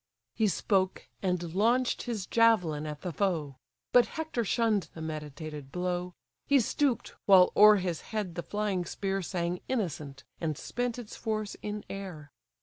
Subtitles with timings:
[0.33, 3.57] He spoke, and launch'd his javelin at the foe;
[3.91, 6.15] But Hector shunn'd the meditated blow:
[6.47, 11.55] He stoop'd, while o'er his head the flying spear Sang innocent, and spent its force
[11.61, 12.31] in air.